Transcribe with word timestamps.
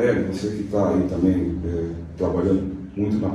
Valério, 0.00 0.32
você 0.32 0.48
que 0.48 0.62
está 0.62 0.88
aí 0.88 1.06
também 1.10 1.58
é, 1.62 1.90
trabalhando 2.16 2.72
muito 2.96 3.18
na, 3.18 3.28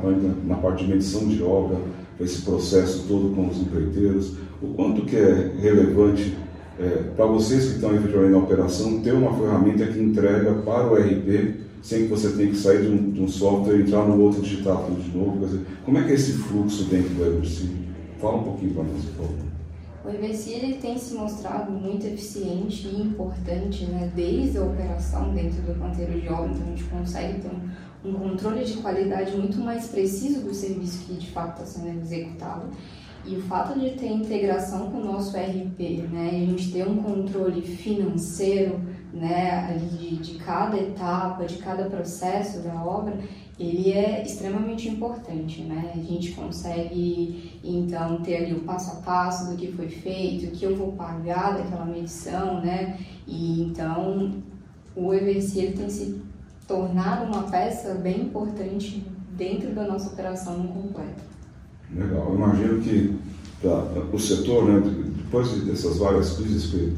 na 0.45 0.55
parte 0.55 0.83
de 0.83 0.89
medição 0.89 1.27
de 1.27 1.41
obra, 1.43 1.77
esse 2.19 2.41
processo 2.41 3.05
todo 3.07 3.35
com 3.35 3.47
os 3.47 3.59
empreiteiros, 3.59 4.33
o 4.61 4.67
quanto 4.69 5.05
que 5.05 5.15
é 5.15 5.51
relevante 5.59 6.35
é, 6.79 7.03
para 7.15 7.25
vocês 7.27 7.65
que 7.65 7.75
estão 7.75 7.95
efetivamente 7.95 8.31
na 8.31 8.39
operação 8.39 8.99
ter 9.01 9.13
uma 9.13 9.33
ferramenta 9.37 9.85
que 9.85 9.99
entrega 9.99 10.53
para 10.53 10.91
o 10.91 10.95
RP 10.95 11.65
sem 11.83 12.03
que 12.03 12.07
você 12.07 12.29
tenha 12.29 12.49
que 12.49 12.57
sair 12.57 12.81
de 12.81 12.87
um, 12.87 13.11
de 13.11 13.21
um 13.21 13.27
software 13.27 13.79
entrar 13.79 14.07
no 14.07 14.19
outro 14.19 14.41
digitar 14.41 14.77
tudo 14.77 14.99
de 14.99 15.15
novo. 15.15 15.45
Dizer, 15.45 15.61
como 15.85 15.99
é 15.99 16.03
que 16.03 16.11
é 16.11 16.15
esse 16.15 16.33
fluxo 16.33 16.85
dentro 16.85 17.09
do 17.09 17.25
Eversi? 17.25 17.69
Fala 18.19 18.37
um 18.37 18.43
pouquinho 18.43 18.73
para 18.73 18.83
nós, 18.83 19.05
por 19.05 19.25
favor. 19.25 19.45
O 20.05 20.09
Eversi 20.09 20.51
ele 20.51 20.77
tem 20.77 20.99
se 20.99 21.15
mostrado 21.15 21.71
muito 21.71 22.05
eficiente 22.05 22.87
e 22.87 23.01
importante 23.01 23.85
né, 23.85 24.11
desde 24.15 24.59
a 24.59 24.63
operação 24.63 25.33
dentro 25.33 25.59
do 25.63 25.79
canteiro 25.79 26.21
de 26.21 26.29
obra, 26.29 26.51
então 26.51 26.67
a 26.67 26.69
gente 26.69 26.83
consegue 26.83 27.41
ter 27.41 27.49
um, 27.49 28.09
um 28.11 28.13
controle 28.13 28.63
de 28.63 28.73
qualidade 28.77 29.35
muito 29.35 29.57
mais 29.57 29.87
preciso 29.87 30.41
do 30.41 30.53
serviço 30.53 31.05
que 31.07 31.15
de 31.15 31.31
fato 31.31 31.63
está 31.63 31.65
sendo 31.65 31.99
executado. 31.99 32.67
E 33.25 33.35
o 33.35 33.41
fato 33.41 33.79
de 33.79 33.89
ter 33.91 34.11
integração 34.11 34.91
com 34.91 34.99
o 34.99 35.05
nosso 35.05 35.35
RP, 35.35 36.07
né, 36.11 36.29
a 36.29 36.45
gente 36.51 36.71
ter 36.71 36.87
um 36.87 36.97
controle 36.97 37.63
financeiro, 37.63 38.79
né, 39.15 39.77
de, 39.77 40.17
de 40.17 40.37
cada 40.39 40.77
etapa, 40.77 41.45
de 41.45 41.57
cada 41.57 41.85
processo 41.85 42.59
da 42.59 42.83
obra, 42.83 43.17
ele 43.57 43.93
é 43.93 44.21
extremamente 44.21 44.89
importante, 44.89 45.61
né? 45.61 45.93
A 45.95 45.99
gente 45.99 46.33
consegue 46.33 47.57
então 47.63 48.17
ter 48.17 48.37
ali 48.37 48.53
o 48.53 48.59
passo 48.59 48.97
a 48.97 49.01
passo 49.01 49.49
do 49.49 49.55
que 49.55 49.71
foi 49.71 49.87
feito, 49.87 50.47
o 50.47 50.51
que 50.51 50.65
eu 50.65 50.75
vou 50.75 50.91
pagar 50.91 51.57
daquela 51.57 51.85
medição, 51.85 52.59
né? 52.59 52.99
E 53.25 53.61
então 53.61 54.33
o 54.93 55.13
EVC 55.13 55.59
ele 55.59 55.77
tem 55.77 55.89
se 55.89 56.21
tornado 56.67 57.25
uma 57.25 57.43
peça 57.43 57.93
bem 57.93 58.23
importante 58.23 59.05
dentro 59.37 59.73
da 59.73 59.87
nossa 59.87 60.09
operação 60.09 60.57
no 60.57 60.67
completo. 60.67 61.23
Legal. 61.93 62.27
Eu 62.29 62.35
imagino 62.35 62.81
que 62.81 63.17
tá, 63.61 63.85
o 64.11 64.19
setor, 64.19 64.65
né, 64.65 64.81
depois 65.15 65.49
dessas 65.63 65.97
várias 65.97 66.33
crises 66.33 66.71
que 66.71 66.93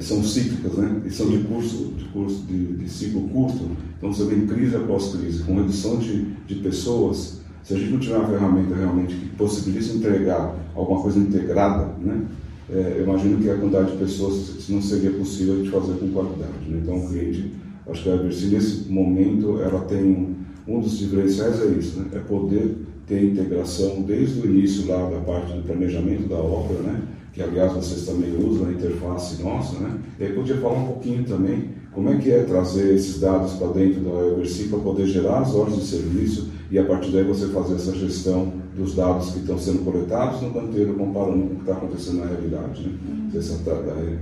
são 0.00 0.22
cíclicas, 0.22 0.74
né? 0.74 1.02
E 1.06 1.10
são 1.10 1.28
de 1.28 1.38
curso, 1.44 1.92
de, 1.96 2.04
curso 2.06 2.42
de, 2.46 2.76
de 2.76 2.88
ciclo 2.88 3.28
curto. 3.28 3.70
Então 3.96 4.12
você 4.12 4.24
vem 4.24 4.46
crise 4.46 4.76
após 4.76 5.14
crise, 5.14 5.42
com 5.42 5.56
redução 5.56 5.98
de, 5.98 6.24
de 6.46 6.56
pessoas. 6.56 7.40
Se 7.62 7.74
a 7.74 7.78
gente 7.78 7.92
não 7.92 7.98
tiver 7.98 8.16
uma 8.16 8.28
ferramenta 8.28 8.74
realmente 8.74 9.14
que 9.14 9.28
possibilite 9.30 9.96
entregar 9.96 10.54
alguma 10.74 11.00
coisa 11.00 11.18
integrada, 11.18 11.94
né? 12.00 12.22
É, 12.70 12.96
eu 12.98 13.04
imagino 13.04 13.38
que 13.38 13.50
a 13.50 13.56
quantidade 13.56 13.92
de 13.92 13.98
pessoas 13.98 14.66
não 14.68 14.80
seria 14.80 15.10
possível 15.10 15.62
de 15.62 15.68
fazer 15.68 15.94
com 15.94 16.08
qualidade. 16.10 16.68
Né? 16.68 16.80
Então 16.82 16.96
o 16.96 17.08
cliente, 17.08 17.52
acho 17.86 18.02
que 18.02 18.10
a 18.10 18.14
Eversi 18.14 18.46
nesse 18.46 18.90
momento 18.90 19.60
ela 19.60 19.80
tem 19.80 20.02
um, 20.02 20.34
um 20.66 20.80
dos 20.80 20.98
diferenciais 20.98 21.60
é 21.60 21.66
isso, 21.66 22.00
né? 22.00 22.06
É 22.12 22.18
poder 22.18 22.76
ter 23.06 23.24
integração 23.24 24.02
desde 24.02 24.40
o 24.40 24.46
início 24.46 24.86
lá 24.88 25.08
da 25.08 25.20
parte 25.20 25.52
do 25.52 25.62
planejamento 25.62 26.28
da 26.28 26.36
obra, 26.36 26.78
né? 26.78 27.02
que 27.32 27.42
aliás 27.42 27.72
vocês 27.72 28.04
também 28.04 28.36
usam 28.36 28.68
a 28.68 28.72
interface 28.72 29.42
nossa, 29.42 29.78
né? 29.78 29.98
E 30.20 30.24
aí 30.24 30.32
podia 30.34 30.56
falar 30.58 30.78
um 30.78 30.86
pouquinho 30.86 31.24
também 31.24 31.70
como 31.90 32.10
é 32.10 32.16
que 32.16 32.30
é 32.30 32.42
trazer 32.42 32.94
esses 32.94 33.20
dados 33.20 33.52
para 33.54 33.68
dentro 33.68 34.00
da 34.00 34.26
Eversi 34.28 34.64
para 34.64 34.78
poder 34.78 35.06
gerar 35.06 35.40
as 35.40 35.54
ordens 35.54 35.80
de 35.80 35.86
serviço 35.86 36.50
e 36.70 36.78
a 36.78 36.84
partir 36.84 37.10
daí 37.10 37.24
você 37.24 37.48
fazer 37.48 37.74
essa 37.74 37.92
gestão 37.92 38.52
dos 38.76 38.94
dados 38.94 39.30
que 39.30 39.40
estão 39.40 39.58
sendo 39.58 39.84
coletados 39.84 40.40
no 40.42 40.50
canteiro 40.52 40.94
comparando 40.94 41.42
com 41.42 41.46
o 41.46 41.56
que 41.56 41.60
está 41.60 41.72
acontecendo 41.72 42.18
na 42.18 42.26
realidade, 42.26 42.82
né? 42.82 43.30
Uhum. 43.34 43.42
Se 43.42 43.52
a 43.52 43.74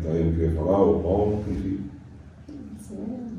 Tayane 0.02 0.32
queria 0.32 0.52
falar, 0.52 0.78
ou 0.78 0.98
o 0.98 1.02
Paulo, 1.02 1.44
enfim. 1.50 1.78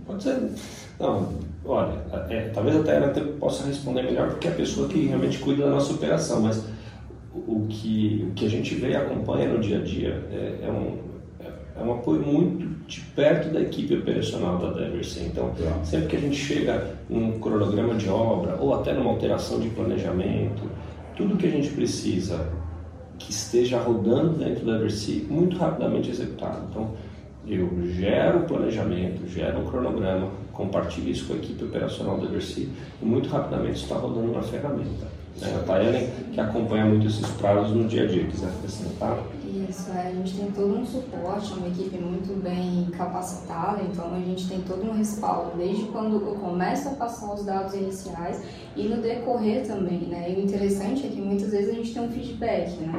Pode 0.06 0.24
ser. 0.24 0.52
Não, 1.00 1.30
olha, 1.66 2.00
é, 2.30 2.50
talvez 2.54 2.76
até 2.76 3.22
possa 3.40 3.66
responder 3.66 4.04
melhor 4.04 4.30
porque 4.30 4.48
é 4.48 4.52
a 4.52 4.56
pessoa 4.56 4.88
que 4.88 5.06
realmente 5.06 5.40
cuida 5.40 5.66
da 5.66 5.72
nossa 5.72 5.94
operação, 5.94 6.42
mas 6.42 6.64
o 7.34 7.66
que, 7.70 8.28
o 8.30 8.34
que 8.34 8.46
a 8.46 8.50
gente 8.50 8.76
vê 8.76 8.92
e 8.92 8.96
acompanha 8.96 9.48
no 9.48 9.60
dia 9.60 9.80
a 9.80 9.82
dia 9.82 10.22
é, 10.32 10.66
é 10.68 10.72
um, 10.72 10.98
é 11.80 11.84
um 11.84 11.94
apoio 11.94 12.22
muito 12.22 12.68
de 12.88 13.00
perto 13.16 13.54
da 13.54 13.62
equipe 13.62 13.96
operacional 13.96 14.58
da 14.58 14.72
Deversen. 14.72 15.28
Então, 15.28 15.54
sempre 15.84 16.08
que 16.08 16.16
a 16.18 16.20
gente 16.20 16.36
chega 16.36 16.96
num 17.10 17.40
cronograma 17.40 17.96
de 17.96 18.10
obra 18.10 18.58
ou 18.60 18.74
até 18.74 18.94
numa 18.94 19.12
alteração 19.12 19.60
de 19.60 19.70
planejamento, 19.70 20.64
tudo 21.16 21.38
que 21.38 21.48
a 21.48 21.50
gente 21.50 21.70
precisa 21.70 22.50
que 23.18 23.32
esteja 23.32 23.80
rodando 23.80 24.38
dentro 24.38 24.66
da 24.66 24.76
Eversi, 24.76 25.26
muito 25.30 25.58
rapidamente 25.58 26.10
executado. 26.10 26.66
Então, 26.70 26.92
eu 27.48 27.70
gero 27.94 28.40
o 28.40 28.44
planejamento, 28.44 29.28
gero 29.28 29.62
o 29.62 29.70
cronograma, 29.70 30.30
compartilho 30.54 31.10
isso 31.10 31.28
com 31.28 31.34
a 31.34 31.38
equipe 31.38 31.64
operacional 31.64 32.18
da 32.18 32.26
Eversi 32.26 32.70
e 33.02 33.06
muito 33.06 33.30
rapidamente 33.30 33.84
está 33.84 33.96
rodando 33.96 34.32
na 34.32 34.44
ferramenta. 34.44 35.22
É, 35.42 35.56
a 35.56 35.64
Tayane, 35.64 36.08
que 36.34 36.40
acompanha 36.40 36.86
muito 36.86 37.08
esses 37.08 37.26
prazos 37.32 37.76
no 37.76 37.88
dia 37.88 38.04
a 38.04 38.06
dia, 38.06 38.26
quiser 38.26 38.50
acrescentar. 38.50 39.18
Isso, 39.70 39.90
é, 39.92 40.08
a 40.08 40.12
gente 40.12 40.36
tem 40.36 40.52
todo 40.52 40.78
um 40.78 40.86
suporte, 40.86 41.54
uma 41.54 41.68
equipe 41.68 41.98
muito 41.98 42.40
bem 42.44 42.88
capacitada, 42.92 43.82
então 43.82 44.14
a 44.14 44.20
gente 44.20 44.48
tem 44.48 44.62
todo 44.62 44.84
um 44.84 44.94
respaldo, 44.94 45.58
desde 45.58 45.86
quando 45.86 46.16
eu 46.16 46.36
começo 46.36 46.90
a 46.90 46.92
passar 46.92 47.34
os 47.34 47.44
dados 47.44 47.74
iniciais 47.74 48.44
e 48.76 48.84
no 48.84 49.02
decorrer 49.02 49.66
também, 49.66 50.02
né? 50.02 50.32
E 50.32 50.42
o 50.42 50.44
interessante 50.44 51.08
é 51.08 51.10
que 51.10 51.20
muitas 51.22 51.52
vezes 51.52 51.70
a 51.70 51.74
gente 51.74 51.94
tem 51.94 52.04
um 52.04 52.12
feedback, 52.12 52.78
né? 52.82 52.92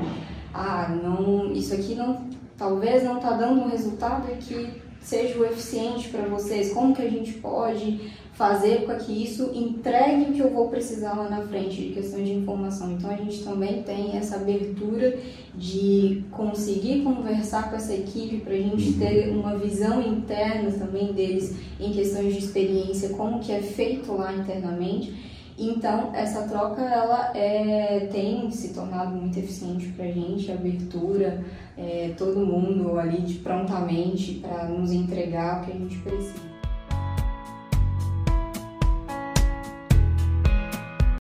Ah, 0.53 0.89
não, 1.03 1.53
isso 1.53 1.73
aqui 1.73 1.95
não, 1.95 2.23
talvez 2.63 3.03
não 3.03 3.17
está 3.17 3.33
dando 3.33 3.63
um 3.63 3.69
resultado 3.69 4.29
que 4.37 4.81
seja 5.01 5.37
o 5.37 5.45
eficiente 5.45 6.11
para 6.11 6.23
vocês, 6.29 6.73
como 6.73 6.95
que 6.95 7.03
a 7.03 7.11
gente 7.11 7.33
pode 7.33 8.13
fazer 8.35 8.87
com 8.87 8.95
que 8.95 9.13
isso 9.13 9.51
entregue 9.53 10.31
o 10.31 10.33
que 10.33 10.39
eu 10.39 10.51
vou 10.51 10.69
precisar 10.69 11.15
lá 11.15 11.29
na 11.29 11.43
frente 11.43 11.83
de 11.83 11.89
questão 11.93 12.23
de 12.23 12.33
informação. 12.33 12.93
Então 12.93 13.11
a 13.11 13.17
gente 13.17 13.43
também 13.43 13.83
tem 13.83 14.17
essa 14.17 14.37
abertura 14.37 15.19
de 15.57 16.23
conseguir 16.31 17.03
conversar 17.03 17.69
com 17.69 17.75
essa 17.77 17.93
equipe 17.93 18.37
para 18.39 18.53
a 18.53 18.59
gente 18.59 18.91
uhum. 18.91 18.99
ter 18.99 19.29
uma 19.31 19.59
visão 19.59 20.01
interna 20.01 20.71
também 20.71 21.13
deles 21.13 21.57
em 21.81 21.93
questões 21.93 22.33
de 22.33 22.39
experiência, 22.39 23.09
como 23.09 23.41
que 23.41 23.51
é 23.51 23.61
feito 23.61 24.13
lá 24.13 24.33
internamente. 24.33 25.32
Então 25.59 26.15
essa 26.15 26.49
troca 26.49 26.83
ela 26.83 27.37
é, 27.37 28.09
tem 28.11 28.51
se 28.51 28.73
tornado 28.73 29.15
muito 29.15 29.39
eficiente 29.39 29.89
para 29.89 30.07
a 30.07 30.11
gente, 30.11 30.51
abertura, 30.51 31.45
é, 31.77 32.15
todo 32.17 32.47
mundo 32.47 32.99
ali 32.99 33.23
de 33.23 33.35
prontamente 33.35 34.35
para 34.35 34.65
nos 34.65 34.93
entregar 34.93 35.63
o 35.63 35.65
que 35.65 35.73
a 35.73 35.75
gente 35.75 35.99
precisa. 35.99 36.52